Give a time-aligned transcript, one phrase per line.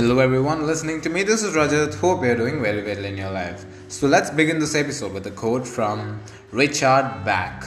[0.00, 1.22] Hello, everyone listening to me.
[1.24, 1.94] This is Rajat.
[1.96, 3.66] Hope you're doing very well in your life.
[3.88, 6.22] So, let's begin this episode with a quote from
[6.52, 7.66] Richard Bach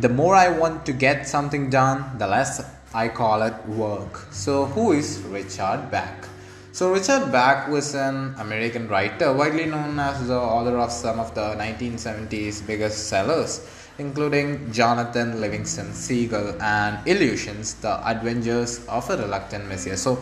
[0.00, 2.62] The more I want to get something done, the less
[2.92, 4.26] I call it work.
[4.30, 6.28] So, who is Richard Bach?
[6.72, 11.34] So, Richard Bach was an American writer widely known as the author of some of
[11.34, 13.68] the 1970s biggest sellers
[13.98, 19.98] including Jonathan Livingston Seagull and Illusions, The Adventures of a Reluctant Messiah.
[19.98, 20.12] So,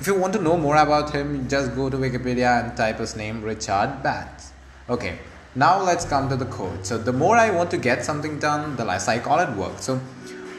[0.00, 3.14] if you want to know more about him, just go to Wikipedia and type his
[3.14, 4.40] name, Richard Bach.
[4.88, 5.18] Okay,
[5.54, 6.86] now let's come to the code.
[6.86, 9.78] So, the more I want to get something done, the less I call it work.
[9.80, 10.00] So,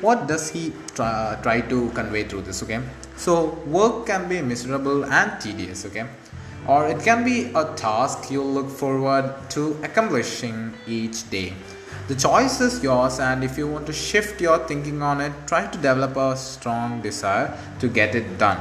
[0.02, 2.64] what does he try, try to convey through this?
[2.64, 2.82] Okay,
[3.16, 5.86] so work can be miserable and tedious.
[5.86, 6.06] Okay
[6.68, 11.54] or it can be a task you look forward to accomplishing each day.
[12.08, 15.68] The choice is yours, and if you want to shift your thinking on it, try
[15.68, 18.60] to develop a strong desire to get it done.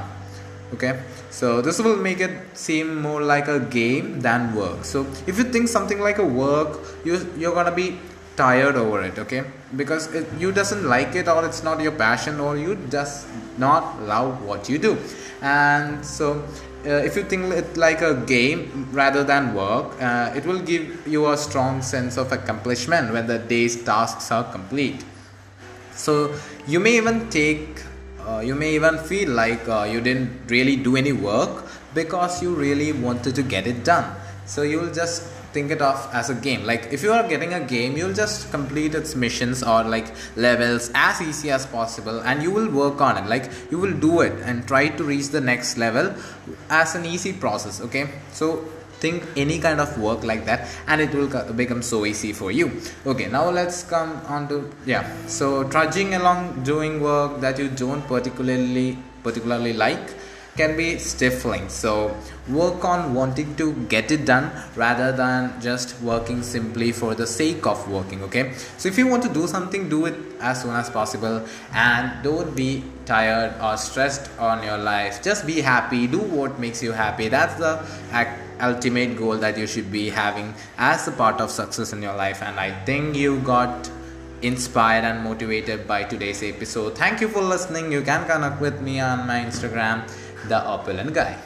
[0.75, 4.85] Okay, so this will make it seem more like a game than work.
[4.85, 7.99] So if you think something like a work, you you're gonna be
[8.41, 9.43] tired over it okay?
[9.77, 13.27] Because it, you doesn't like it or it's not your passion or you just
[13.59, 14.97] not love what you do.
[15.43, 16.45] And so
[16.87, 21.07] uh, if you think it like a game rather than work uh, it will give
[21.15, 25.05] you a strong sense of accomplishment when the day's tasks are complete.
[25.93, 26.35] So
[26.67, 27.83] you may even take
[28.29, 31.65] uh, you may even feel like uh, you didn't really do any work
[31.95, 34.15] because you really wanted to get it done.
[34.45, 36.65] So you will just think it of as a game.
[36.65, 40.91] Like if you are getting a game you'll just complete its missions or like levels
[40.95, 43.29] as easy as possible and you will work on it.
[43.29, 46.15] Like you will do it and try to reach the next level
[46.71, 48.09] as an easy process okay?
[48.33, 48.65] So
[49.01, 52.81] think any kind of work like that and it will become so easy for you.
[53.07, 55.05] Okay now let's come on to yeah.
[55.27, 60.15] So trudging along doing work that you don't particularly particularly like
[60.59, 61.69] can be stifling.
[61.69, 62.15] So,
[62.49, 67.67] work on wanting to get it done rather than just working simply for the sake
[67.67, 68.23] of working.
[68.25, 72.23] Okay, so if you want to do something, do it as soon as possible and
[72.23, 75.23] don't be tired or stressed on your life.
[75.23, 77.29] Just be happy, do what makes you happy.
[77.29, 77.73] That's the
[78.61, 82.43] ultimate goal that you should be having as a part of success in your life.
[82.43, 83.91] And I think you got
[84.43, 86.97] inspired and motivated by today's episode.
[86.97, 87.91] Thank you for listening.
[87.91, 90.09] You can connect with me on my Instagram
[90.47, 91.37] the opulent guy.